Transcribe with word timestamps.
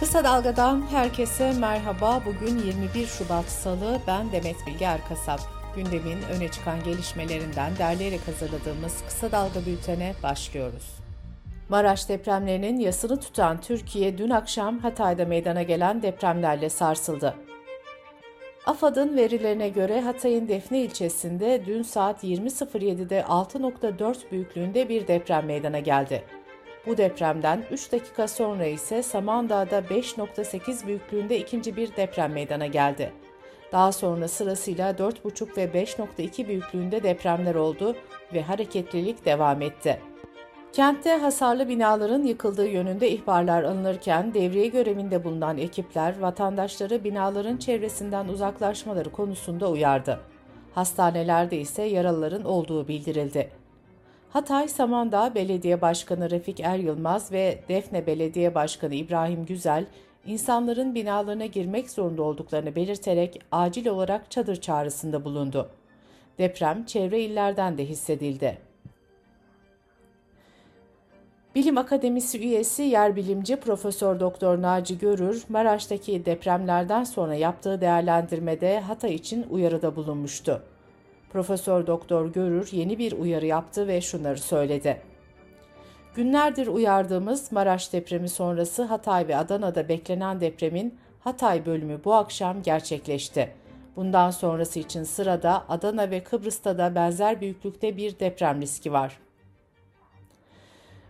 Kısa 0.00 0.24
Dalga'dan 0.24 0.82
herkese 0.90 1.52
merhaba. 1.52 2.22
Bugün 2.26 2.58
21 2.58 3.06
Şubat 3.06 3.44
Salı. 3.44 4.00
Ben 4.06 4.32
Demet 4.32 4.56
Bilge 4.66 4.84
Erkasap. 4.84 5.40
Gündemin 5.76 6.22
öne 6.36 6.48
çıkan 6.48 6.84
gelişmelerinden 6.84 7.76
derleyerek 7.78 8.28
hazırladığımız 8.28 9.02
Kısa 9.06 9.32
Dalga 9.32 9.66
bültene 9.66 10.14
başlıyoruz. 10.22 10.98
Maraş 11.68 12.08
depremlerinin 12.08 12.78
yasını 12.78 13.20
tutan 13.20 13.60
Türkiye 13.60 14.18
dün 14.18 14.30
akşam 14.30 14.78
Hatay'da 14.78 15.24
meydana 15.24 15.62
gelen 15.62 16.02
depremlerle 16.02 16.70
sarsıldı. 16.70 17.34
AFAD'ın 18.66 19.16
verilerine 19.16 19.68
göre 19.68 20.00
Hatay'ın 20.00 20.48
Defne 20.48 20.80
ilçesinde 20.80 21.62
dün 21.66 21.82
saat 21.82 22.24
20.07'de 22.24 23.20
6.4 23.20 24.30
büyüklüğünde 24.32 24.88
bir 24.88 25.06
deprem 25.06 25.46
meydana 25.46 25.78
geldi. 25.78 26.24
Bu 26.86 26.96
depremden 26.96 27.64
3 27.70 27.92
dakika 27.92 28.28
sonra 28.28 28.66
ise 28.66 29.02
Samandağ'da 29.02 29.78
5.8 29.78 30.86
büyüklüğünde 30.86 31.38
ikinci 31.38 31.76
bir 31.76 31.96
deprem 31.96 32.32
meydana 32.32 32.66
geldi. 32.66 33.12
Daha 33.72 33.92
sonra 33.92 34.28
sırasıyla 34.28 34.90
4.5 34.90 35.56
ve 35.56 35.64
5.2 35.64 36.48
büyüklüğünde 36.48 37.02
depremler 37.02 37.54
oldu 37.54 37.96
ve 38.34 38.42
hareketlilik 38.42 39.24
devam 39.24 39.62
etti. 39.62 40.00
Kentte 40.72 41.16
hasarlı 41.16 41.68
binaların 41.68 42.22
yıkıldığı 42.22 42.68
yönünde 42.68 43.10
ihbarlar 43.10 43.62
alınırken 43.62 44.34
devriye 44.34 44.66
görevinde 44.66 45.24
bulunan 45.24 45.58
ekipler 45.58 46.20
vatandaşları 46.20 47.04
binaların 47.04 47.56
çevresinden 47.56 48.28
uzaklaşmaları 48.28 49.12
konusunda 49.12 49.70
uyardı. 49.70 50.20
Hastanelerde 50.74 51.58
ise 51.58 51.82
yaralıların 51.82 52.44
olduğu 52.44 52.88
bildirildi. 52.88 53.59
Hatay 54.32 54.68
Samandağ 54.68 55.34
Belediye 55.34 55.80
Başkanı 55.80 56.30
Refik 56.30 56.60
Er 56.60 56.78
Yılmaz 56.78 57.32
ve 57.32 57.58
Defne 57.68 58.06
Belediye 58.06 58.54
Başkanı 58.54 58.94
İbrahim 58.94 59.46
Güzel, 59.46 59.86
insanların 60.26 60.94
binalarına 60.94 61.46
girmek 61.46 61.90
zorunda 61.90 62.22
olduklarını 62.22 62.76
belirterek 62.76 63.40
acil 63.52 63.86
olarak 63.86 64.30
çadır 64.30 64.56
çağrısında 64.56 65.24
bulundu. 65.24 65.70
Deprem 66.38 66.84
çevre 66.84 67.20
illerden 67.20 67.78
de 67.78 67.84
hissedildi. 67.84 68.58
Bilim 71.54 71.78
Akademisi 71.78 72.38
üyesi 72.38 72.82
yer 72.82 73.16
bilimci 73.16 73.56
Profesör 73.56 74.20
Doktor 74.20 74.62
Naci 74.62 74.98
Görür, 74.98 75.44
Maraş'taki 75.48 76.24
depremlerden 76.24 77.04
sonra 77.04 77.34
yaptığı 77.34 77.80
değerlendirmede 77.80 78.80
Hatay 78.80 79.14
için 79.14 79.46
uyarıda 79.50 79.96
bulunmuştu. 79.96 80.62
Profesör 81.32 81.86
Doktor 81.86 82.26
Görür 82.26 82.68
yeni 82.72 82.98
bir 82.98 83.12
uyarı 83.12 83.46
yaptı 83.46 83.88
ve 83.88 84.00
şunları 84.00 84.38
söyledi. 84.38 85.00
Günlerdir 86.14 86.66
uyardığımız 86.66 87.52
Maraş 87.52 87.92
depremi 87.92 88.28
sonrası 88.28 88.82
Hatay 88.82 89.28
ve 89.28 89.36
Adana'da 89.36 89.88
beklenen 89.88 90.40
depremin 90.40 90.98
Hatay 91.20 91.66
bölümü 91.66 92.00
bu 92.04 92.14
akşam 92.14 92.62
gerçekleşti. 92.62 93.52
Bundan 93.96 94.30
sonrası 94.30 94.78
için 94.78 95.04
sırada 95.04 95.64
Adana 95.68 96.10
ve 96.10 96.24
Kıbrıs'ta 96.24 96.78
da 96.78 96.94
benzer 96.94 97.40
büyüklükte 97.40 97.96
bir 97.96 98.18
deprem 98.18 98.60
riski 98.60 98.92
var. 98.92 99.18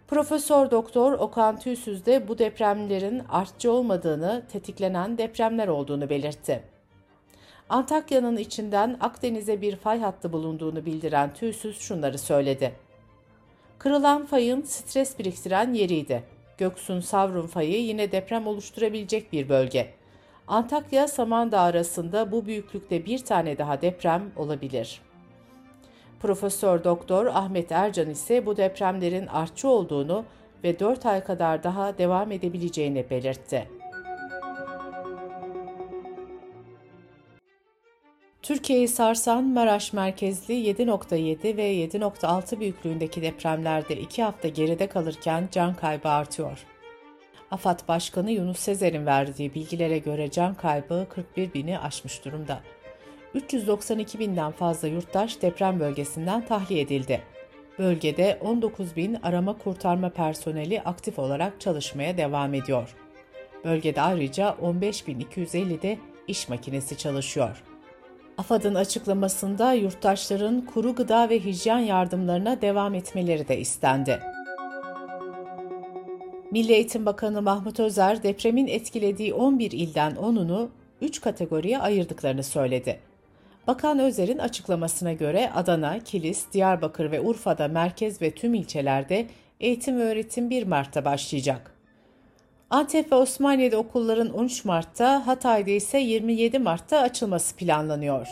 Profesör 0.09 0.71
Doktor 0.71 1.13
Okan 1.13 1.59
Tüysüz 1.59 2.07
de 2.07 2.29
bu 2.29 2.39
depremlerin 2.39 3.23
artçı 3.29 3.73
olmadığını, 3.73 4.43
tetiklenen 4.53 5.19
depremler 5.19 5.69
olduğunu 5.69 6.11
belirtti. 6.11 6.63
Antakya'nın 7.71 8.37
içinden 8.37 8.97
Akdeniz'e 9.01 9.61
bir 9.61 9.77
fay 9.77 10.01
hattı 10.01 10.33
bulunduğunu 10.33 10.87
bildiren 10.87 11.35
Tüysüz 11.35 11.81
şunları 11.81 12.19
söyledi. 12.19 12.73
Kırılan 13.79 14.27
fayın 14.27 14.63
stres 14.63 15.19
biriktiren 15.19 15.73
yeriydi. 15.73 16.23
Göksun 16.59 17.01
Savrun 17.01 17.47
fayı 17.47 17.83
yine 17.83 18.13
deprem 18.13 18.47
oluşturabilecek 18.47 19.33
bir 19.33 19.49
bölge. 19.49 19.91
Antakya 20.49 21.09
Samandağ 21.09 21.61
arasında 21.61 22.33
bu 22.33 22.47
büyüklükte 22.47 23.07
bir 23.07 23.19
tane 23.19 23.59
daha 23.59 23.83
deprem 23.83 24.33
olabilir. 24.37 25.01
Profesör 26.21 26.85
Doktor 26.85 27.27
Ahmet 27.27 27.73
Ercan 27.73 28.11
ise 28.11 28.47
bu 28.47 28.57
depremlerin 28.57 29.27
artçı 29.27 29.69
olduğunu 29.69 30.25
ve 30.65 30.79
4 30.79 31.07
ay 31.07 31.25
kadar 31.25 31.63
daha 31.63 31.99
devam 31.99 32.33
edebileceğini 32.33 33.11
belirtti. 33.11 33.80
Türkiye'yi 38.51 38.89
sarsan 38.89 39.45
Maraş 39.45 39.93
merkezli 39.93 40.55
7.7 40.55 41.57
ve 41.57 41.75
7.6 41.75 42.61
büyüklüğündeki 42.61 43.23
depremlerde 43.23 43.97
2 43.97 44.23
hafta 44.23 44.49
geride 44.49 44.87
kalırken 44.87 45.49
can 45.53 45.75
kaybı 45.75 46.09
artıyor. 46.09 46.59
AFAD 47.51 47.89
Başkanı 47.89 48.31
Yunus 48.31 48.59
Sezer'in 48.59 49.07
verdiği 49.07 49.55
bilgilere 49.55 49.99
göre 49.99 50.31
can 50.31 50.55
kaybı 50.55 51.07
41 51.11 51.55
bini 51.55 51.79
aşmış 51.79 52.25
durumda. 52.25 52.61
392 53.35 54.19
binden 54.19 54.53
fazla 54.53 54.89
yurttaş 54.89 55.43
deprem 55.43 55.81
bölgesinden 55.81 56.47
tahliye 56.47 56.81
edildi. 56.81 57.23
Bölgede 57.79 58.39
19 58.41 58.97
bin 58.97 59.15
arama 59.15 59.59
kurtarma 59.59 60.11
personeli 60.11 60.81
aktif 60.81 61.19
olarak 61.19 61.61
çalışmaya 61.61 62.17
devam 62.17 62.55
ediyor. 62.55 62.97
Bölgede 63.65 64.01
ayrıca 64.01 64.57
15.250 64.63 65.83
de 65.83 65.99
iş 66.29 66.49
makinesi 66.49 66.99
çalışıyor. 66.99 67.70
AFAD'ın 68.39 68.75
açıklamasında 68.75 69.73
yurttaşların 69.73 70.61
kuru 70.61 70.95
gıda 70.95 71.29
ve 71.29 71.45
hijyen 71.45 71.79
yardımlarına 71.79 72.61
devam 72.61 72.95
etmeleri 72.95 73.49
de 73.49 73.61
istendi. 73.61 74.21
Milli 76.51 76.73
Eğitim 76.73 77.07
Bakanı 77.07 77.43
Mahmut 77.43 77.81
Özer 77.81 78.23
depremin 78.23 78.67
etkilediği 78.67 79.35
11 79.35 79.71
ilden 79.71 80.13
10'unu 80.13 80.69
3 81.01 81.21
kategoriye 81.21 81.79
ayırdıklarını 81.79 82.43
söyledi. 82.43 83.01
Bakan 83.67 83.99
Özer'in 83.99 84.39
açıklamasına 84.39 85.13
göre 85.13 85.51
Adana, 85.55 85.99
Kilis, 85.99 86.53
Diyarbakır 86.53 87.11
ve 87.11 87.21
Urfa'da 87.21 87.69
merkez 87.69 88.23
ve 88.23 88.31
tüm 88.31 88.55
ilçelerde 88.55 89.27
eğitim 89.61 90.01
öğretim 90.01 90.51
1 90.51 90.67
Mart'ta 90.67 91.05
başlayacak. 91.05 91.80
Antep 92.71 93.13
ve 93.13 93.17
Osmaniye'de 93.17 93.77
okulların 93.77 94.31
13 94.31 94.65
Mart'ta, 94.65 95.27
Hatay'da 95.27 95.71
ise 95.71 95.99
27 95.99 96.59
Mart'ta 96.59 96.99
açılması 96.99 97.57
planlanıyor. 97.57 98.27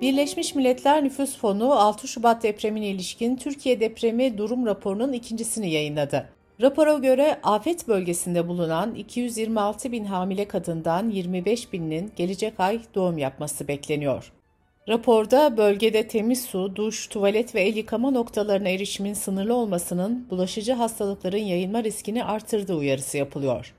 Birleşmiş 0.00 0.54
Milletler 0.54 1.04
Nüfus 1.04 1.36
Fonu 1.36 1.72
6 1.72 2.08
Şubat 2.08 2.42
depremine 2.42 2.86
ilişkin 2.86 3.36
Türkiye 3.36 3.80
depremi 3.80 4.38
durum 4.38 4.66
raporunun 4.66 5.12
ikincisini 5.12 5.70
yayınladı. 5.70 6.28
Rapora 6.60 6.94
göre 6.94 7.40
afet 7.42 7.88
bölgesinde 7.88 8.48
bulunan 8.48 8.94
226 8.94 9.92
bin 9.92 10.04
hamile 10.04 10.48
kadından 10.48 11.10
25 11.10 11.72
binin 11.72 12.12
gelecek 12.16 12.60
ay 12.60 12.80
doğum 12.94 13.18
yapması 13.18 13.68
bekleniyor. 13.68 14.32
Raporda 14.88 15.56
bölgede 15.56 16.08
temiz 16.08 16.44
su, 16.44 16.76
duş, 16.76 17.06
tuvalet 17.06 17.54
ve 17.54 17.60
el 17.60 17.76
yıkama 17.76 18.10
noktalarına 18.10 18.68
erişimin 18.68 19.14
sınırlı 19.14 19.54
olmasının 19.54 20.26
bulaşıcı 20.30 20.72
hastalıkların 20.72 21.36
yayılma 21.36 21.84
riskini 21.84 22.24
artırdığı 22.24 22.74
uyarısı 22.74 23.18
yapılıyor. 23.18 23.74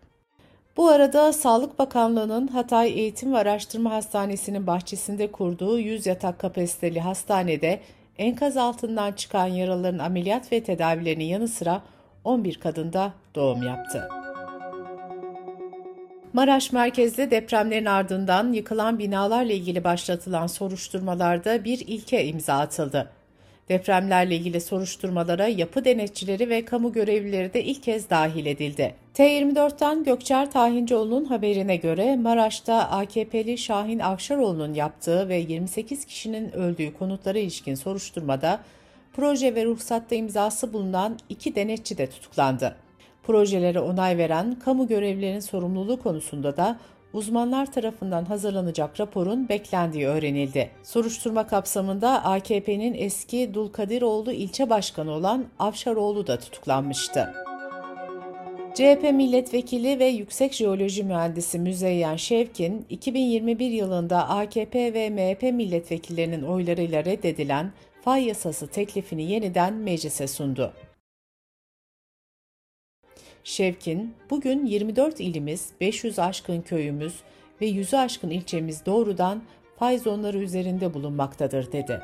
Bu 0.78 0.88
arada 0.88 1.34
Sağlık 1.34 1.80
Bakanlığı'nın 1.80 2.48
Hatay 2.48 2.90
Eğitim 2.90 3.34
ve 3.34 3.38
Araştırma 3.38 3.92
Hastanesi'nin 3.92 4.68
bahçesinde 4.68 5.32
kurduğu 5.32 5.80
100 5.80 6.06
yatak 6.06 6.40
kapasiteli 6.40 7.00
hastanede 7.00 7.80
enkaz 8.18 8.58
altından 8.58 9.12
çıkan 9.12 9.48
yaralıların 9.48 10.00
ameliyat 10.00 10.52
ve 10.52 10.64
tedavilerinin 10.64 11.26
yanı 11.26 11.48
sıra 11.48 11.82
11 12.24 12.56
kadında 12.56 13.14
doğum 13.36 13.64
yaptı. 13.64 14.27
Maraş 16.34 16.72
merkezli 16.72 17.32
depremlerin 17.32 17.86
ardından 17.86 18.54
yıkılan 18.54 19.00
binalarla 19.00 19.54
ilgili 19.54 19.84
başlatılan 19.84 20.48
soruşturmalarda 20.48 21.64
bir 21.64 21.80
ilke 21.80 22.26
imza 22.26 22.54
atıldı. 22.54 23.12
Depremlerle 23.70 24.36
ilgili 24.36 24.62
soruşturmalara 24.62 25.48
yapı 25.48 25.86
denetçileri 25.86 26.50
ve 26.50 26.66
kamu 26.66 26.94
görevlileri 26.94 27.54
de 27.54 27.64
ilk 27.64 27.84
kez 27.84 28.10
dahil 28.10 28.46
edildi. 28.46 28.96
T24'ten 29.16 30.04
Gökçer 30.04 30.52
Tahincioğlu'nun 30.52 31.26
haberine 31.26 31.76
göre 31.76 32.16
Maraş'ta 32.16 32.90
AKP'li 32.90 33.58
Şahin 33.58 34.00
Avşaroğlu'nun 34.00 34.74
yaptığı 34.74 35.30
ve 35.30 35.36
28 35.36 36.06
kişinin 36.06 36.52
öldüğü 36.52 36.94
konutlara 36.94 37.40
ilişkin 37.40 37.76
soruşturmada 37.76 38.60
proje 39.14 39.56
ve 39.56 39.66
ruhsatta 39.66 40.16
imzası 40.16 40.74
bulunan 40.74 41.18
iki 41.30 41.56
denetçi 41.56 41.98
de 41.98 42.10
tutuklandı. 42.10 42.87
Projelere 43.28 43.80
onay 43.80 44.18
veren 44.18 44.60
kamu 44.60 44.88
görevlilerinin 44.88 45.40
sorumluluğu 45.40 46.00
konusunda 46.00 46.58
da 46.58 46.80
uzmanlar 47.14 47.72
tarafından 47.72 48.26
hazırlanacak 48.26 49.00
raporun 49.00 49.50
beklendiği 49.50 50.08
öğrenildi. 50.08 50.72
Soruşturma 50.84 51.48
kapsamında 51.48 52.26
AKP'nin 52.26 52.94
eski 52.94 53.54
Dulkadiroğlu 53.54 54.32
ilçe 54.32 54.70
başkanı 54.70 55.12
olan 55.12 55.46
Avşaroğlu 55.60 56.28
da 56.28 56.40
tutuklanmıştı. 56.40 57.34
CHP 58.74 59.04
milletvekili 59.14 60.00
ve 60.00 60.06
yüksek 60.06 60.54
jeoloji 60.54 61.04
mühendisi 61.04 61.60
Müzeyyen 61.60 62.16
Şevkin, 62.16 62.86
2021 62.90 63.72
yılında 63.72 64.30
AKP 64.30 64.94
ve 64.94 65.10
MHP 65.10 65.44
milletvekillerinin 65.44 66.44
oylarıyla 66.44 67.06
reddedilen 67.06 67.72
fay 68.02 68.24
yasası 68.24 68.68
teklifini 68.68 69.32
yeniden 69.32 69.74
meclise 69.74 70.28
sundu. 70.28 70.74
Şevkin, 73.48 74.14
bugün 74.30 74.66
24 74.66 75.20
ilimiz, 75.20 75.70
500 75.82 76.20
aşkın 76.20 76.62
köyümüz 76.62 77.14
ve 77.62 77.70
100'ü 77.70 77.98
aşkın 77.98 78.30
ilçemiz 78.30 78.86
doğrudan 78.86 79.42
fay 79.80 79.98
zonları 79.98 80.38
üzerinde 80.38 80.94
bulunmaktadır 80.94 81.72
dedi. 81.72 82.02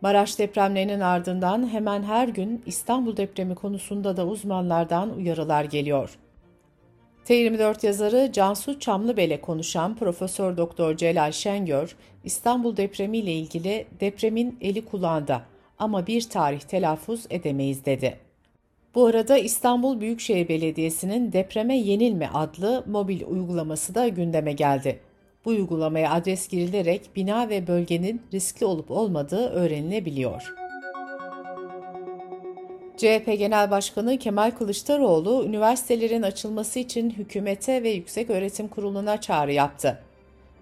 Maraş 0.00 0.38
depremlerinin 0.38 1.00
ardından 1.00 1.72
hemen 1.72 2.02
her 2.02 2.28
gün 2.28 2.62
İstanbul 2.66 3.16
depremi 3.16 3.54
konusunda 3.54 4.16
da 4.16 4.26
uzmanlardan 4.26 5.16
uyarılar 5.16 5.64
geliyor. 5.64 6.18
T24 7.24 7.86
yazarı 7.86 8.32
Cansu 8.32 8.80
Çamlıbel'e 8.80 9.40
konuşan 9.40 9.96
Profesör 9.96 10.56
Doktor 10.56 10.96
Celal 10.96 11.32
Şengör, 11.32 11.96
İstanbul 12.24 12.76
depremi 12.76 13.18
ile 13.18 13.32
ilgili 13.32 13.86
depremin 14.00 14.58
eli 14.60 14.84
kulağında 14.84 15.42
ama 15.78 16.06
bir 16.06 16.28
tarih 16.28 16.60
telaffuz 16.60 17.26
edemeyiz 17.30 17.84
dedi. 17.84 18.31
Bu 18.94 19.06
arada 19.06 19.38
İstanbul 19.38 20.00
Büyükşehir 20.00 20.48
Belediyesi'nin 20.48 21.32
Depreme 21.32 21.78
Yenilme 21.78 22.30
adlı 22.34 22.84
mobil 22.86 23.22
uygulaması 23.26 23.94
da 23.94 24.08
gündeme 24.08 24.52
geldi. 24.52 25.00
Bu 25.44 25.50
uygulamaya 25.50 26.12
adres 26.12 26.48
girilerek 26.48 27.10
bina 27.16 27.48
ve 27.48 27.66
bölgenin 27.66 28.22
riskli 28.32 28.66
olup 28.66 28.90
olmadığı 28.90 29.48
öğrenilebiliyor. 29.48 30.54
CHP 32.96 33.26
Genel 33.38 33.70
Başkanı 33.70 34.18
Kemal 34.18 34.50
Kılıçdaroğlu, 34.50 35.44
üniversitelerin 35.44 36.22
açılması 36.22 36.78
için 36.78 37.10
hükümete 37.10 37.82
ve 37.82 37.90
Yüksek 37.90 38.30
Öğretim 38.30 38.68
Kurulu'na 38.68 39.20
çağrı 39.20 39.52
yaptı. 39.52 40.02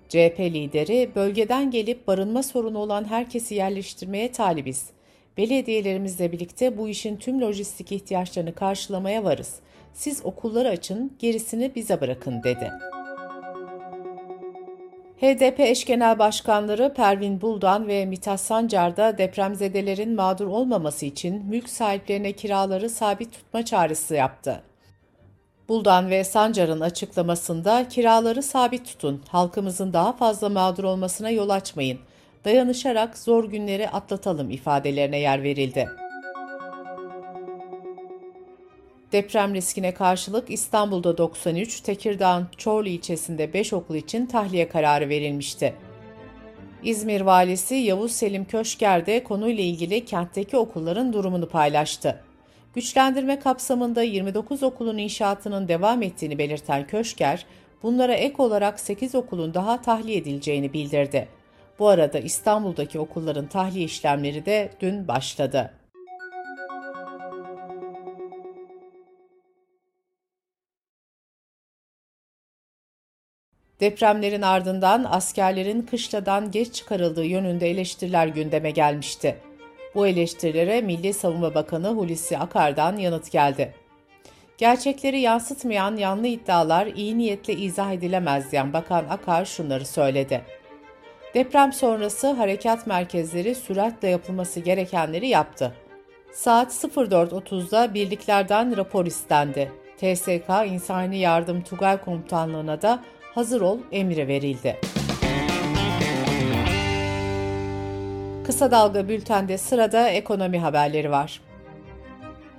CHP 0.09 0.41
lideri, 0.41 1.11
bölgeden 1.15 1.71
gelip 1.71 2.06
barınma 2.06 2.43
sorunu 2.43 2.79
olan 2.79 3.05
herkesi 3.05 3.55
yerleştirmeye 3.55 4.33
talibiz. 4.33 4.91
Belediyelerimizle 5.37 6.32
birlikte 6.32 6.79
bu 6.79 6.88
işin 6.88 7.17
tüm 7.17 7.41
lojistik 7.41 7.93
ihtiyaçlarını 7.93 8.55
karşılamaya 8.55 9.25
varız. 9.25 9.55
Siz 9.94 10.27
okulları 10.27 10.69
açın, 10.69 11.17
gerisini 11.19 11.75
bize 11.75 12.00
bırakın 12.00 12.43
dedi. 12.43 12.73
HDP 15.21 15.61
eş 15.61 15.85
genel 15.85 16.19
başkanları 16.19 16.94
Pervin 16.94 17.41
Buldan 17.41 17.88
ve 17.88 18.06
Mithat 18.06 18.41
Sancar 18.41 18.97
da 18.97 19.19
depremzedelerin 19.19 20.15
mağdur 20.15 20.47
olmaması 20.47 21.06
için 21.06 21.44
mülk 21.44 21.69
sahiplerine 21.69 22.33
kiraları 22.33 22.91
sabit 22.91 23.33
tutma 23.33 23.65
çağrısı 23.65 24.15
yaptı. 24.15 24.62
Buldan 25.69 26.11
ve 26.11 26.25
Sancar'ın 26.25 26.81
açıklamasında 26.81 27.88
kiraları 27.88 28.43
sabit 28.43 28.87
tutun, 28.87 29.23
halkımızın 29.29 29.93
daha 29.93 30.12
fazla 30.12 30.49
mağdur 30.49 30.85
olmasına 30.85 31.31
yol 31.31 31.49
açmayın, 31.49 31.99
dayanışarak 32.44 33.19
zor 33.19 33.44
günleri 33.44 33.88
atlatalım 33.88 34.50
ifadelerine 34.50 35.19
yer 35.19 35.42
verildi. 35.42 35.88
Deprem 39.12 39.54
riskine 39.54 39.94
karşılık 39.94 40.50
İstanbul'da 40.50 41.19
93, 41.19 41.81
Tekirdağ'ın 41.81 42.48
Çorlu 42.56 42.88
ilçesinde 42.88 43.52
5 43.52 43.72
okul 43.72 43.94
için 43.94 44.26
tahliye 44.26 44.69
kararı 44.69 45.08
verilmişti. 45.08 45.75
İzmir 46.82 47.20
valisi 47.20 47.75
Yavuz 47.75 48.12
Selim 48.12 48.44
Köşker 48.44 49.06
de 49.06 49.25
konuyla 49.25 49.64
ilgili 49.64 50.04
kentteki 50.04 50.56
okulların 50.56 51.12
durumunu 51.12 51.48
paylaştı. 51.48 52.20
Güçlendirme 52.75 53.38
kapsamında 53.38 54.02
29 54.02 54.62
okulun 54.62 54.98
inşaatının 54.98 55.69
devam 55.69 56.02
ettiğini 56.02 56.38
belirten 56.38 56.87
Köşker, 56.87 57.46
bunlara 57.82 58.14
ek 58.14 58.34
olarak 58.38 58.81
8 58.81 59.14
okulun 59.14 59.54
daha 59.54 59.82
tahliye 59.82 60.19
edileceğini 60.19 60.72
bildirdi. 60.72 61.39
Bu 61.81 61.88
arada 61.88 62.19
İstanbul'daki 62.19 62.99
okulların 62.99 63.47
tahliye 63.47 63.85
işlemleri 63.85 64.47
de 64.47 64.71
dün 64.81 65.09
başladı. 65.09 65.75
Depremlerin 73.81 74.43
ardından 74.43 75.06
askerlerin 75.11 75.82
kışladan 75.82 76.50
geç 76.50 76.75
çıkarıldığı 76.75 77.25
yönünde 77.25 77.71
eleştiriler 77.71 78.26
gündeme 78.26 78.71
gelmişti. 78.71 79.37
Bu 79.94 80.06
eleştirilere 80.06 80.81
Milli 80.81 81.12
Savunma 81.12 81.55
Bakanı 81.55 81.88
Hulusi 81.88 82.38
Akar'dan 82.38 82.97
yanıt 82.97 83.31
geldi. 83.31 83.75
Gerçekleri 84.59 85.21
yansıtmayan 85.21 85.97
yanlı 85.97 86.26
iddialar 86.26 86.87
iyi 86.87 87.19
niyetle 87.19 87.55
izah 87.55 87.93
edilemez 87.93 88.53
diyen 88.53 88.73
Bakan 88.73 89.05
Akar 89.09 89.44
şunları 89.44 89.87
söyledi. 89.87 90.60
Deprem 91.35 91.73
sonrası 91.73 92.31
harekat 92.31 92.87
merkezleri 92.87 93.55
süratle 93.55 94.09
yapılması 94.09 94.61
gerekenleri 94.61 95.29
yaptı. 95.29 95.75
Saat 96.32 96.73
04.30'da 96.73 97.94
birliklerden 97.94 98.77
rapor 98.77 99.06
istendi. 99.06 99.73
TSK 99.97 100.50
İnsani 100.67 101.19
Yardım 101.19 101.62
Tugay 101.62 102.00
Komutanlığı'na 102.00 102.82
da 102.82 103.03
hazır 103.35 103.61
ol 103.61 103.79
emri 103.93 104.29
verildi. 104.29 104.81
Kısa 108.47 108.71
Dalga 108.71 109.09
Bülten'de 109.09 109.59
sırada 109.59 110.09
ekonomi 110.09 110.59
haberleri 110.59 111.11
var. 111.11 111.41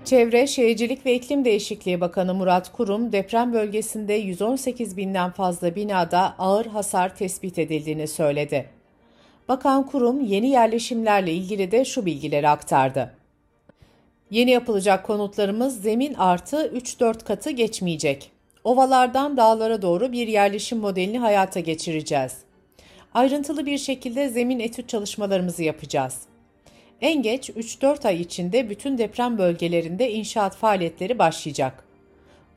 Çevre, 0.05 0.47
Şehircilik 0.47 1.05
ve 1.05 1.13
İklim 1.13 1.45
Değişikliği 1.45 2.01
Bakanı 2.01 2.33
Murat 2.33 2.71
Kurum, 2.71 3.11
deprem 3.11 3.53
bölgesinde 3.53 4.13
118 4.13 4.97
binden 4.97 5.31
fazla 5.31 5.75
binada 5.75 6.35
ağır 6.39 6.65
hasar 6.65 7.15
tespit 7.15 7.59
edildiğini 7.59 8.07
söyledi. 8.07 8.69
Bakan 9.49 9.85
Kurum, 9.85 10.21
yeni 10.21 10.49
yerleşimlerle 10.49 11.33
ilgili 11.33 11.71
de 11.71 11.85
şu 11.85 12.05
bilgileri 12.05 12.49
aktardı. 12.49 13.13
Yeni 14.31 14.51
yapılacak 14.51 15.05
konutlarımız 15.05 15.81
zemin 15.81 16.13
artı 16.13 16.71
3-4 16.75 17.23
katı 17.23 17.49
geçmeyecek. 17.49 18.31
Ovalardan 18.63 19.37
dağlara 19.37 19.81
doğru 19.81 20.11
bir 20.11 20.27
yerleşim 20.27 20.77
modelini 20.77 21.19
hayata 21.19 21.59
geçireceğiz. 21.59 22.37
Ayrıntılı 23.13 23.65
bir 23.65 23.77
şekilde 23.77 24.29
zemin 24.29 24.59
etüt 24.59 24.89
çalışmalarımızı 24.89 25.63
yapacağız. 25.63 26.30
En 27.01 27.21
geç 27.21 27.49
3-4 27.49 28.07
ay 28.07 28.21
içinde 28.21 28.69
bütün 28.69 28.97
deprem 28.97 29.37
bölgelerinde 29.37 30.11
inşaat 30.11 30.55
faaliyetleri 30.55 31.19
başlayacak. 31.19 31.83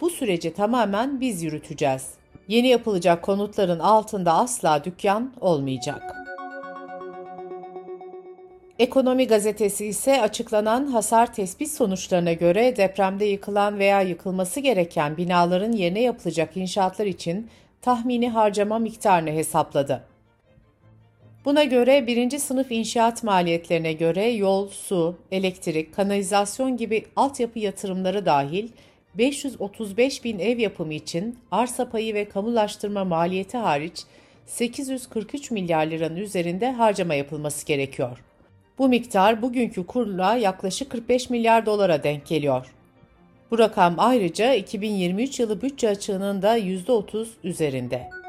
Bu 0.01 0.11
süreci 0.11 0.55
tamamen 0.55 1.21
biz 1.21 1.43
yürüteceğiz. 1.43 2.15
Yeni 2.49 2.69
yapılacak 2.69 3.23
konutların 3.23 3.79
altında 3.79 4.33
asla 4.35 4.85
dükkan 4.85 5.33
olmayacak. 5.41 6.03
Ekonomi 8.79 9.27
gazetesi 9.27 9.87
ise 9.87 10.21
açıklanan 10.21 10.87
hasar 10.87 11.35
tespit 11.35 11.71
sonuçlarına 11.71 12.33
göre 12.33 12.77
depremde 12.77 13.25
yıkılan 13.25 13.79
veya 13.79 14.01
yıkılması 14.01 14.61
gereken 14.61 15.17
binaların 15.17 15.73
yerine 15.73 16.01
yapılacak 16.01 16.57
inşaatlar 16.57 17.07
için 17.07 17.51
tahmini 17.83 18.31
harcama 18.31 18.79
miktarını 18.79 19.31
hesapladı. 19.31 20.14
Buna 21.45 21.65
göre 21.65 22.07
birinci 22.07 22.39
sınıf 22.39 22.73
inşaat 22.73 23.23
maliyetlerine 23.23 23.93
göre 23.93 24.29
yol, 24.29 24.69
su, 24.69 25.17
elektrik, 25.31 25.95
kanalizasyon 25.95 26.77
gibi 26.77 27.05
altyapı 27.17 27.59
yatırımları 27.59 28.27
dahil 28.27 28.69
535 29.15 30.25
bin 30.25 30.39
ev 30.39 30.59
yapımı 30.59 30.95
için 30.95 31.39
arsa 31.51 31.89
payı 31.89 32.15
ve 32.15 32.29
kamulaştırma 32.29 33.05
maliyeti 33.05 33.57
hariç 33.57 34.03
843 34.47 35.51
milyar 35.51 35.87
liranın 35.87 36.17
üzerinde 36.17 36.73
harcama 36.73 37.15
yapılması 37.15 37.67
gerekiyor. 37.67 38.25
Bu 38.79 38.89
miktar 38.89 39.43
bugünkü 39.43 39.87
kurla 39.87 40.37
yaklaşık 40.37 40.91
45 40.91 41.31
milyar 41.31 41.67
dolara 41.67 42.03
denk 42.03 42.27
geliyor. 42.27 42.75
Bu 43.51 43.59
rakam 43.59 43.95
ayrıca 43.99 44.55
2023 44.55 45.41
yılı 45.41 45.63
bütçe 45.63 45.89
açığının 45.89 46.43
da 46.43 46.59
%30 46.59 47.27
üzerinde. 47.45 48.24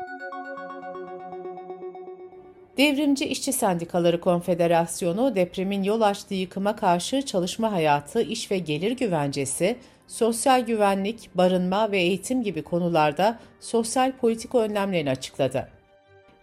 Devrimci 2.78 3.26
İşçi 3.26 3.54
Sendikaları 3.54 4.22
Konfederasyonu 4.22 5.36
depremin 5.36 5.84
yol 5.84 6.02
açtığı 6.02 6.34
yıkıma 6.34 6.76
karşı 6.76 7.22
çalışma 7.22 7.72
hayatı, 7.72 8.22
iş 8.22 8.52
ve 8.52 8.58
gelir 8.58 8.92
güvencesi, 8.92 9.78
sosyal 10.08 10.66
güvenlik, 10.66 11.30
barınma 11.36 11.92
ve 11.92 11.98
eğitim 11.98 12.44
gibi 12.44 12.64
konularda 12.64 13.40
sosyal 13.60 14.12
politik 14.12 14.56
önlemlerini 14.56 15.10
açıkladı. 15.10 15.70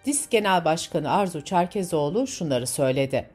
DİSK 0.05 0.31
Genel 0.31 0.65
Başkanı 0.65 1.11
Arzu 1.11 1.45
Çerkezoğlu 1.45 2.27
şunları 2.27 2.67
söyledi. 2.67 3.31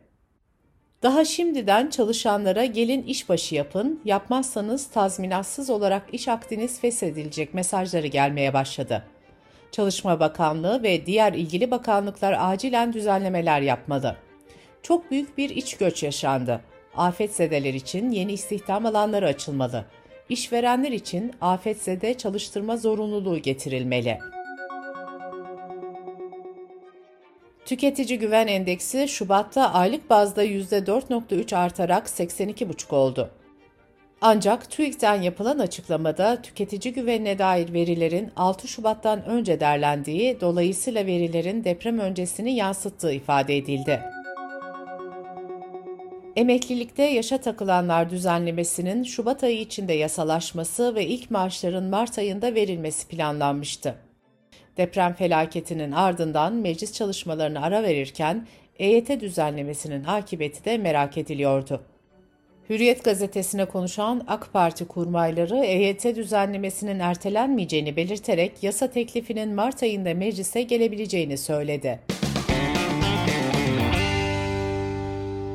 Daha 1.03 1.25
şimdiden 1.25 1.89
çalışanlara 1.89 2.65
gelin 2.65 3.03
işbaşı 3.03 3.55
yapın, 3.55 4.01
yapmazsanız 4.05 4.87
tazminatsız 4.87 5.69
olarak 5.69 6.03
iş 6.13 6.27
akdiniz 6.27 6.79
feshedilecek 6.79 7.53
mesajları 7.53 8.07
gelmeye 8.07 8.53
başladı. 8.53 9.03
Çalışma 9.71 10.19
Bakanlığı 10.19 10.83
ve 10.83 11.05
diğer 11.05 11.33
ilgili 11.33 11.71
bakanlıklar 11.71 12.35
acilen 12.39 12.93
düzenlemeler 12.93 13.61
yapmalı. 13.61 14.15
Çok 14.83 15.11
büyük 15.11 15.37
bir 15.37 15.49
iç 15.49 15.77
göç 15.77 16.03
yaşandı. 16.03 16.61
Afetzedeler 16.95 17.73
için 17.73 18.11
yeni 18.11 18.33
istihdam 18.33 18.85
alanları 18.85 19.27
açılmalı. 19.27 19.85
İşverenler 20.29 20.91
için 20.91 21.33
afetzede 21.41 22.13
çalıştırma 22.13 22.77
zorunluluğu 22.77 23.37
getirilmeli. 23.37 24.19
Tüketici 27.65 28.19
Güven 28.19 28.47
Endeksi 28.47 29.07
Şubat'ta 29.07 29.73
aylık 29.73 30.09
bazda 30.09 30.45
%4.3 30.45 31.55
artarak 31.55 32.07
82,5 32.07 32.95
oldu. 32.95 33.29
Ancak 34.21 34.71
TÜİK'ten 34.71 35.21
yapılan 35.21 35.59
açıklamada 35.59 36.41
tüketici 36.41 36.93
güvenine 36.93 37.39
dair 37.39 37.73
verilerin 37.73 38.31
6 38.35 38.67
Şubat'tan 38.67 39.25
önce 39.25 39.59
derlendiği, 39.59 40.41
dolayısıyla 40.41 41.05
verilerin 41.05 41.63
deprem 41.63 41.99
öncesini 41.99 42.55
yansıttığı 42.55 43.13
ifade 43.13 43.57
edildi. 43.57 44.01
Emeklilikte 46.35 47.03
yaşa 47.03 47.37
takılanlar 47.37 48.09
düzenlemesinin 48.09 49.03
Şubat 49.03 49.43
ayı 49.43 49.59
içinde 49.59 49.93
yasalaşması 49.93 50.95
ve 50.95 51.05
ilk 51.05 51.31
maaşların 51.31 51.83
Mart 51.83 52.17
ayında 52.17 52.55
verilmesi 52.55 53.07
planlanmıştı. 53.07 53.95
Deprem 54.77 55.13
felaketinin 55.13 55.91
ardından 55.91 56.53
meclis 56.53 56.93
çalışmalarını 56.93 57.61
ara 57.61 57.83
verirken 57.83 58.47
EYT 58.79 59.21
düzenlemesinin 59.21 60.03
akıbeti 60.03 60.65
de 60.65 60.77
merak 60.77 61.17
ediliyordu. 61.17 61.81
Hürriyet 62.69 63.03
gazetesine 63.03 63.65
konuşan 63.65 64.23
AK 64.27 64.53
Parti 64.53 64.85
kurmayları 64.85 65.65
EYT 65.65 66.15
düzenlemesinin 66.15 66.99
ertelenmeyeceğini 66.99 67.95
belirterek 67.95 68.63
yasa 68.63 68.87
teklifinin 68.87 69.55
Mart 69.55 69.83
ayında 69.83 70.13
meclise 70.13 70.61
gelebileceğini 70.61 71.37
söyledi. 71.37 71.99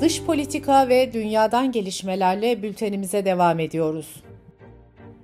Dış 0.01 0.23
politika 0.23 0.89
ve 0.89 1.13
dünyadan 1.13 1.73
gelişmelerle 1.73 2.63
bültenimize 2.63 3.25
devam 3.25 3.61
ediyoruz. 3.61 4.23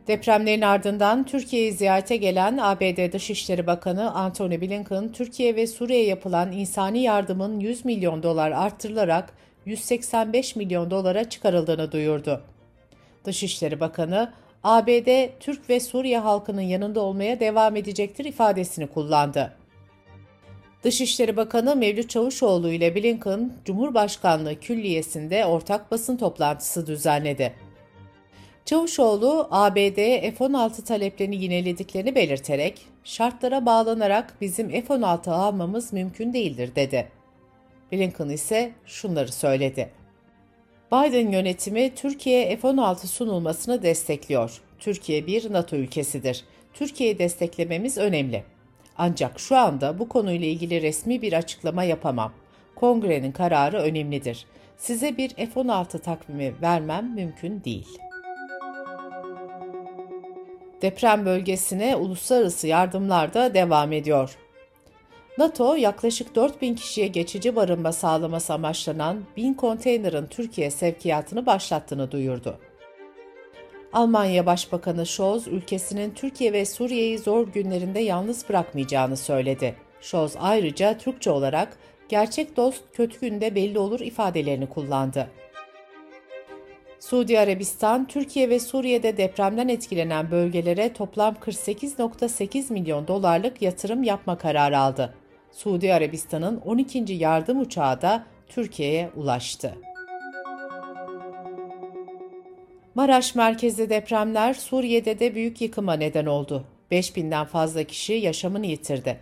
Depremlerin 0.06 0.62
ardından 0.62 1.24
Türkiye'yi 1.24 1.72
ziyarete 1.72 2.16
gelen 2.16 2.58
ABD 2.58 3.12
Dışişleri 3.12 3.66
Bakanı 3.66 4.14
Antony 4.14 4.60
Blinken, 4.60 5.12
Türkiye 5.12 5.56
ve 5.56 5.66
Suriye 5.66 6.04
yapılan 6.04 6.52
insani 6.52 7.02
yardımın 7.02 7.60
100 7.60 7.84
milyon 7.84 8.22
dolar 8.22 8.50
arttırılarak 8.50 9.34
185 9.68 10.56
milyon 10.56 10.90
dolara 10.90 11.28
çıkarıldığını 11.28 11.92
duyurdu. 11.92 12.42
Dışişleri 13.24 13.80
Bakanı, 13.80 14.32
ABD, 14.64 15.28
Türk 15.40 15.70
ve 15.70 15.80
Suriye 15.80 16.18
halkının 16.18 16.60
yanında 16.60 17.00
olmaya 17.00 17.40
devam 17.40 17.76
edecektir 17.76 18.24
ifadesini 18.24 18.86
kullandı. 18.86 19.56
Dışişleri 20.82 21.36
Bakanı 21.36 21.76
Mevlüt 21.76 22.10
Çavuşoğlu 22.10 22.70
ile 22.70 22.94
Blinken, 22.94 23.52
Cumhurbaşkanlığı 23.64 24.60
Külliyesi'nde 24.60 25.46
ortak 25.46 25.90
basın 25.90 26.16
toplantısı 26.16 26.86
düzenledi. 26.86 27.54
Çavuşoğlu, 28.64 29.48
ABD 29.50 29.96
F-16 30.36 30.84
taleplerini 30.84 31.36
yinelediklerini 31.36 32.14
belirterek, 32.14 32.86
şartlara 33.04 33.66
bağlanarak 33.66 34.34
bizim 34.40 34.68
F-16 34.68 35.30
almamız 35.30 35.92
mümkün 35.92 36.32
değildir 36.32 36.70
dedi. 36.76 37.17
Blinken 37.92 38.28
ise 38.28 38.72
şunları 38.86 39.32
söyledi. 39.32 39.90
Biden 40.92 41.30
yönetimi 41.30 41.94
Türkiye'ye 41.94 42.56
F-16 42.56 43.06
sunulmasını 43.06 43.82
destekliyor. 43.82 44.60
Türkiye 44.78 45.26
bir 45.26 45.52
NATO 45.52 45.76
ülkesidir. 45.76 46.44
Türkiye'yi 46.74 47.18
desteklememiz 47.18 47.98
önemli. 47.98 48.44
Ancak 48.98 49.40
şu 49.40 49.56
anda 49.56 49.98
bu 49.98 50.08
konuyla 50.08 50.46
ilgili 50.46 50.82
resmi 50.82 51.22
bir 51.22 51.32
açıklama 51.32 51.84
yapamam. 51.84 52.32
Kongrenin 52.74 53.32
kararı 53.32 53.78
önemlidir. 53.78 54.46
Size 54.76 55.16
bir 55.16 55.28
F-16 55.28 55.98
takvimi 55.98 56.54
vermem 56.62 57.14
mümkün 57.14 57.64
değil. 57.64 57.98
Deprem 60.82 61.26
bölgesine 61.26 61.96
uluslararası 61.96 62.66
yardımlar 62.66 63.34
da 63.34 63.54
devam 63.54 63.92
ediyor. 63.92 64.36
NATO 65.38 65.74
yaklaşık 65.76 66.34
4000 66.34 66.74
kişiye 66.74 67.06
geçici 67.06 67.56
barınma 67.56 67.92
sağlaması 67.92 68.52
amaçlanan 68.52 69.24
1000 69.36 69.54
konteynerin 69.54 70.26
Türkiye 70.26 70.70
sevkiyatını 70.70 71.46
başlattığını 71.46 72.10
duyurdu. 72.10 72.58
Almanya 73.92 74.46
Başbakanı 74.46 75.06
Scholz, 75.06 75.48
ülkesinin 75.48 76.10
Türkiye 76.10 76.52
ve 76.52 76.64
Suriye'yi 76.64 77.18
zor 77.18 77.48
günlerinde 77.48 78.00
yalnız 78.00 78.48
bırakmayacağını 78.48 79.16
söyledi. 79.16 79.74
Scholz 80.00 80.36
ayrıca 80.40 80.98
Türkçe 80.98 81.30
olarak 81.30 81.78
gerçek 82.08 82.56
dost 82.56 82.82
kötü 82.92 83.20
günde 83.20 83.54
belli 83.54 83.78
olur 83.78 84.00
ifadelerini 84.00 84.68
kullandı. 84.68 85.28
Suudi 87.00 87.38
Arabistan, 87.38 88.06
Türkiye 88.06 88.50
ve 88.50 88.60
Suriye'de 88.60 89.16
depremden 89.16 89.68
etkilenen 89.68 90.30
bölgelere 90.30 90.92
toplam 90.92 91.34
48.8 91.34 92.72
milyon 92.72 93.08
dolarlık 93.08 93.62
yatırım 93.62 94.02
yapma 94.02 94.38
kararı 94.38 94.78
aldı. 94.78 95.14
Suudi 95.52 95.94
Arabistan'ın 95.94 96.56
12. 96.56 97.12
yardım 97.14 97.60
uçağı 97.60 98.02
da 98.02 98.24
Türkiye'ye 98.48 99.10
ulaştı. 99.16 99.74
Maraş 102.94 103.34
merkezli 103.34 103.90
depremler 103.90 104.54
Suriye'de 104.54 105.18
de 105.18 105.34
büyük 105.34 105.60
yıkıma 105.60 105.92
neden 105.92 106.26
oldu. 106.26 106.64
5000'den 106.92 107.44
fazla 107.44 107.84
kişi 107.84 108.12
yaşamını 108.12 108.66
yitirdi. 108.66 109.20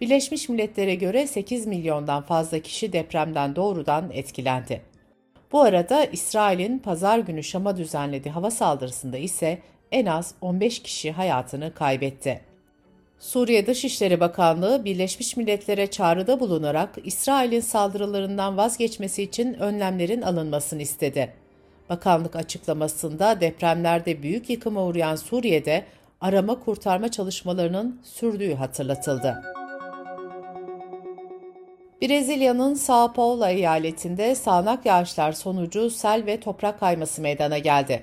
Birleşmiş 0.00 0.48
Milletler'e 0.48 0.94
göre 0.94 1.26
8 1.26 1.66
milyondan 1.66 2.22
fazla 2.22 2.58
kişi 2.58 2.92
depremden 2.92 3.56
doğrudan 3.56 4.10
etkilendi. 4.12 4.82
Bu 5.52 5.60
arada 5.60 6.04
İsrail'in 6.04 6.78
pazar 6.78 7.18
günü 7.18 7.42
Şam'a 7.42 7.76
düzenlediği 7.76 8.32
hava 8.32 8.50
saldırısında 8.50 9.18
ise 9.18 9.58
en 9.92 10.06
az 10.06 10.34
15 10.40 10.82
kişi 10.82 11.12
hayatını 11.12 11.74
kaybetti. 11.74 12.51
Suriye 13.22 13.66
Dışişleri 13.66 14.20
Bakanlığı 14.20 14.84
Birleşmiş 14.84 15.36
Milletler'e 15.36 15.86
çağrıda 15.86 16.40
bulunarak 16.40 16.90
İsrail'in 17.04 17.60
saldırılarından 17.60 18.56
vazgeçmesi 18.56 19.22
için 19.22 19.54
önlemlerin 19.54 20.22
alınmasını 20.22 20.82
istedi. 20.82 21.32
Bakanlık 21.88 22.36
açıklamasında 22.36 23.40
depremlerde 23.40 24.22
büyük 24.22 24.50
yıkıma 24.50 24.84
uğrayan 24.84 25.16
Suriye'de 25.16 25.84
arama 26.20 26.60
kurtarma 26.60 27.10
çalışmalarının 27.10 28.00
sürdüğü 28.04 28.54
hatırlatıldı. 28.54 29.42
Brezilya'nın 32.02 32.74
São 32.74 33.12
Paulo 33.12 33.46
eyaletinde 33.46 34.34
sağanak 34.34 34.86
yağışlar 34.86 35.32
sonucu 35.32 35.90
sel 35.90 36.26
ve 36.26 36.40
toprak 36.40 36.80
kayması 36.80 37.22
meydana 37.22 37.58
geldi. 37.58 38.02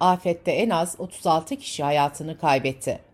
Afette 0.00 0.52
en 0.52 0.70
az 0.70 0.96
36 0.98 1.56
kişi 1.56 1.84
hayatını 1.84 2.38
kaybetti. 2.38 3.07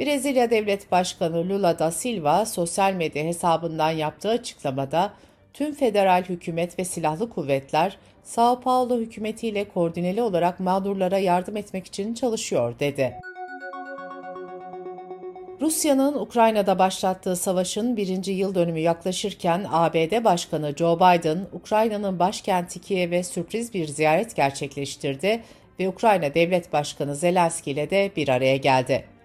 Brezilya 0.00 0.50
Devlet 0.50 0.92
Başkanı 0.92 1.48
Lula 1.48 1.78
da 1.78 1.90
Silva 1.90 2.46
sosyal 2.46 2.92
medya 2.92 3.24
hesabından 3.24 3.90
yaptığı 3.90 4.28
açıklamada 4.30 5.12
tüm 5.52 5.74
federal 5.74 6.22
hükümet 6.22 6.78
ve 6.78 6.84
silahlı 6.84 7.30
kuvvetler 7.30 7.98
Sao 8.22 8.60
Paulo 8.60 8.98
hükümetiyle 8.98 9.68
koordineli 9.68 10.22
olarak 10.22 10.60
mağdurlara 10.60 11.18
yardım 11.18 11.56
etmek 11.56 11.86
için 11.86 12.14
çalışıyor 12.14 12.78
dedi. 12.80 13.14
Rusya'nın 15.60 16.14
Ukrayna'da 16.14 16.78
başlattığı 16.78 17.36
savaşın 17.36 17.96
birinci 17.96 18.32
yıl 18.32 18.54
dönümü 18.54 18.80
yaklaşırken 18.80 19.66
ABD 19.70 20.24
Başkanı 20.24 20.74
Joe 20.76 20.96
Biden, 20.96 21.38
Ukrayna'nın 21.52 22.18
başkenti 22.18 22.80
Kiev'e 22.80 23.22
sürpriz 23.22 23.74
bir 23.74 23.86
ziyaret 23.86 24.36
gerçekleştirdi 24.36 25.42
ve 25.80 25.88
Ukrayna 25.88 26.34
Devlet 26.34 26.72
Başkanı 26.72 27.16
Zelenski 27.16 27.70
ile 27.70 27.90
de 27.90 28.10
bir 28.16 28.28
araya 28.28 28.56
geldi. 28.56 29.15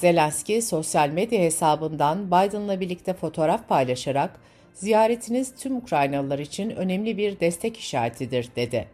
Zelenski 0.00 0.62
sosyal 0.62 1.08
medya 1.08 1.40
hesabından 1.40 2.26
Biden'la 2.26 2.80
birlikte 2.80 3.14
fotoğraf 3.14 3.68
paylaşarak 3.68 4.40
ziyaretiniz 4.72 5.54
tüm 5.54 5.76
Ukraynalılar 5.76 6.38
için 6.38 6.70
önemli 6.70 7.16
bir 7.16 7.40
destek 7.40 7.76
işaretidir 7.76 8.48
dedi. 8.56 8.88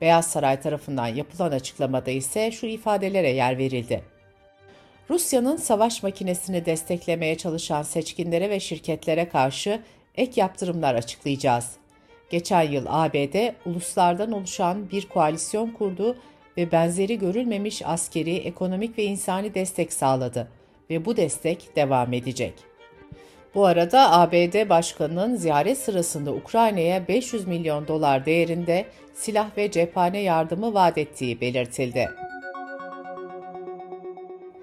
Beyaz 0.00 0.26
Saray 0.26 0.60
tarafından 0.60 1.06
yapılan 1.06 1.50
açıklamada 1.50 2.10
ise 2.10 2.50
şu 2.50 2.66
ifadelere 2.66 3.30
yer 3.30 3.58
verildi. 3.58 4.02
Rusya'nın 5.10 5.56
savaş 5.56 6.02
makinesini 6.02 6.66
desteklemeye 6.66 7.36
çalışan 7.36 7.82
seçkinlere 7.82 8.50
ve 8.50 8.60
şirketlere 8.60 9.28
karşı 9.28 9.80
ek 10.14 10.40
yaptırımlar 10.40 10.94
açıklayacağız. 10.94 11.70
Geçen 12.30 12.62
yıl 12.62 12.86
ABD 12.88 13.54
uluslardan 13.66 14.32
oluşan 14.32 14.90
bir 14.90 15.08
koalisyon 15.08 15.70
kurdu 15.70 16.16
ve 16.56 16.72
benzeri 16.72 17.18
görülmemiş 17.18 17.82
askeri, 17.86 18.36
ekonomik 18.36 18.98
ve 18.98 19.04
insani 19.04 19.54
destek 19.54 19.92
sağladı 19.92 20.48
ve 20.90 21.04
bu 21.04 21.16
destek 21.16 21.76
devam 21.76 22.12
edecek. 22.12 22.54
Bu 23.54 23.66
arada 23.66 24.12
ABD 24.12 24.68
Başkanı'nın 24.68 25.36
ziyaret 25.36 25.78
sırasında 25.78 26.32
Ukrayna'ya 26.32 27.08
500 27.08 27.46
milyon 27.46 27.88
dolar 27.88 28.26
değerinde 28.26 28.86
silah 29.14 29.56
ve 29.56 29.70
cephane 29.70 30.18
yardımı 30.18 30.74
vaat 30.74 30.98
ettiği 30.98 31.40
belirtildi. 31.40 32.08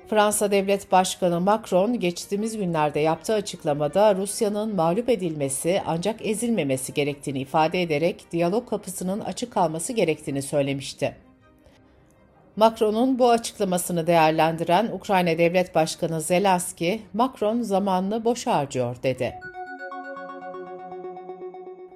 Fransa 0.09 0.51
Devlet 0.51 0.91
Başkanı 0.91 1.41
Macron 1.41 1.99
geçtiğimiz 1.99 2.57
günlerde 2.57 2.99
yaptığı 2.99 3.33
açıklamada 3.33 4.15
Rusya'nın 4.15 4.75
mağlup 4.75 5.09
edilmesi 5.09 5.81
ancak 5.85 6.25
ezilmemesi 6.25 6.93
gerektiğini 6.93 7.39
ifade 7.39 7.81
ederek 7.81 8.31
diyalog 8.31 8.69
kapısının 8.69 9.19
açık 9.19 9.53
kalması 9.53 9.93
gerektiğini 9.93 10.41
söylemişti. 10.41 11.28
Macron'un 12.59 13.19
bu 13.19 13.29
açıklamasını 13.29 14.07
değerlendiren 14.07 14.89
Ukrayna 14.93 15.37
Devlet 15.37 15.75
Başkanı 15.75 16.21
Zelenski, 16.21 17.01
Macron 17.13 17.61
zamanını 17.61 18.25
boş 18.25 18.47
harcıyor 18.47 18.95
dedi. 19.03 19.39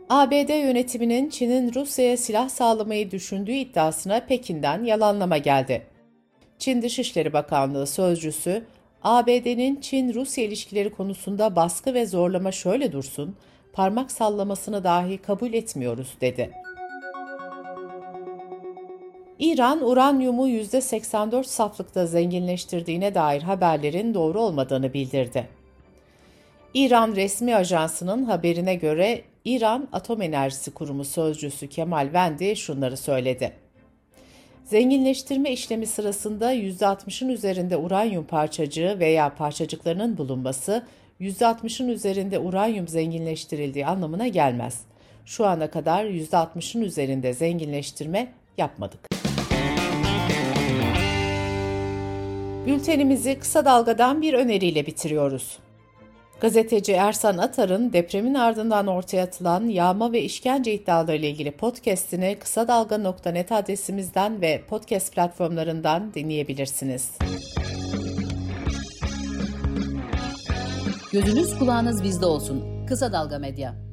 ABD 0.09 0.49
yönetiminin 0.49 1.29
Çin'in 1.29 1.73
Rusya'ya 1.73 2.17
silah 2.17 2.49
sağlamayı 2.49 3.11
düşündüğü 3.11 3.51
iddiasına 3.51 4.19
Pekin'den 4.19 4.83
yalanlama 4.83 5.37
geldi. 5.37 5.87
Çin 6.59 6.81
Dışişleri 6.81 7.33
Bakanlığı 7.33 7.87
sözcüsü, 7.87 8.65
ABD'nin 9.03 9.81
Çin-Rusya 9.81 10.43
ilişkileri 10.43 10.91
konusunda 10.91 11.55
baskı 11.55 11.93
ve 11.93 12.05
zorlama 12.05 12.51
şöyle 12.51 12.91
dursun, 12.91 13.35
parmak 13.73 14.11
sallamasını 14.11 14.83
dahi 14.83 15.17
kabul 15.17 15.53
etmiyoruz 15.53 16.13
dedi. 16.21 16.51
İran, 19.53 19.89
uranyumu 19.89 20.47
%84 20.47 21.43
saflıkta 21.43 22.05
zenginleştirdiğine 22.05 23.15
dair 23.15 23.41
haberlerin 23.41 24.13
doğru 24.13 24.41
olmadığını 24.41 24.93
bildirdi. 24.93 25.47
İran 26.73 27.15
resmi 27.15 27.55
ajansının 27.55 28.23
haberine 28.23 28.75
göre 28.75 29.21
İran 29.45 29.87
Atom 29.91 30.21
Enerjisi 30.21 30.71
Kurumu 30.71 31.05
sözcüsü 31.05 31.69
Kemal 31.69 32.09
Vendi 32.13 32.55
şunları 32.55 32.97
söyledi. 32.97 33.51
Zenginleştirme 34.63 35.51
işlemi 35.51 35.87
sırasında 35.87 36.53
%60'ın 36.53 37.29
üzerinde 37.29 37.77
uranyum 37.77 38.23
parçacığı 38.23 38.99
veya 38.99 39.35
parçacıklarının 39.35 40.17
bulunması, 40.17 40.85
%60'ın 41.21 41.87
üzerinde 41.87 42.39
uranyum 42.39 42.87
zenginleştirildiği 42.87 43.85
anlamına 43.85 44.27
gelmez. 44.27 44.81
Şu 45.25 45.45
ana 45.45 45.69
kadar 45.69 46.05
%60'ın 46.05 46.81
üzerinde 46.81 47.33
zenginleştirme 47.33 48.33
yapmadık. 48.57 49.12
Bültenimizi 52.67 53.39
kısa 53.39 53.65
dalgadan 53.65 54.21
bir 54.21 54.33
öneriyle 54.33 54.85
bitiriyoruz. 54.85 55.59
Gazeteci 56.39 56.91
Ersan 56.91 57.37
Atar'ın 57.37 57.93
depremin 57.93 58.33
ardından 58.33 58.87
ortaya 58.87 59.23
atılan 59.23 59.67
yağma 59.67 60.11
ve 60.11 60.21
işkence 60.21 60.73
iddiaları 60.73 61.17
ile 61.17 61.29
ilgili 61.29 61.51
podcast'ini 61.51 62.37
kısa 62.39 62.67
dalga.net 62.67 63.51
adresimizden 63.51 64.41
ve 64.41 64.63
podcast 64.69 65.13
platformlarından 65.13 66.13
dinleyebilirsiniz. 66.13 67.11
Gözünüz 71.11 71.59
kulağınız 71.59 72.03
bizde 72.03 72.25
olsun. 72.25 72.85
Kısa 72.87 73.11
Dalga 73.11 73.39
Medya. 73.39 73.92